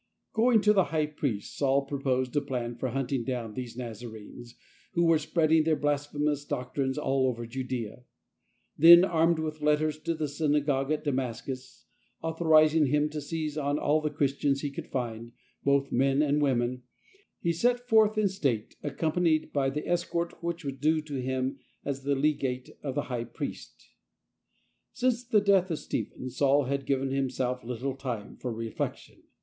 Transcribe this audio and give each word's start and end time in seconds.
Going 0.33 0.61
to 0.61 0.73
the 0.73 0.85
High 0.85 1.05
Priest, 1.05 1.55
Saul 1.55 1.85
proposed 1.85 2.35
a 2.35 2.41
plan 2.41 2.73
for 2.75 2.89
hunting 2.89 3.23
down 3.23 3.53
these 3.53 3.77
Nazarenes, 3.77 4.55
who 4.93 5.05
were 5.05 5.19
spreading 5.19 5.63
their 5.63 5.75
blasphemous 5.75 6.43
doctrines 6.43 6.97
all 6.97 7.27
over 7.27 7.45
Judea. 7.45 8.05
Then, 8.75 9.05
armed 9.05 9.37
witli 9.37 9.61
letters 9.61 9.99
to 9.99 10.15
the 10.15 10.27
synagogue 10.27 10.89
at 10.91 11.03
Damascus, 11.03 11.85
authorizing 12.23 12.87
him 12.87 13.09
to 13.09 13.21
seize 13.21 13.59
on 13.59 13.77
all 13.77 14.01
the 14.01 14.09
Christians 14.09 14.61
he 14.61 14.71
could 14.71 14.87
find, 14.87 15.33
both 15.63 15.91
men 15.91 16.23
and 16.23 16.41
women, 16.41 16.81
he 17.39 17.53
set 17.53 17.87
forth 17.87 18.17
in 18.17 18.27
state, 18.27 18.75
accom 18.83 19.13
panied 19.13 19.51
by 19.53 19.69
the 19.69 19.87
escort 19.87 20.43
which 20.43 20.65
was 20.65 20.73
due 20.77 21.01
to 21.03 21.21
him 21.21 21.59
as 21.85 22.01
the 22.01 22.15
legate 22.15 22.71
of 22.81 22.95
the 22.95 23.03
High 23.03 23.25
Priest. 23.25 23.89
Since 24.93 25.25
the 25.25 25.41
death 25.41 25.69
of 25.69 25.77
Stephen, 25.77 26.31
Saul 26.31 26.63
had 26.63 26.87
given 26.87 27.11
himself 27.11 27.63
little 27.63 27.93
time 27.95 28.35
for 28.37 28.51
reflection. 28.51 29.21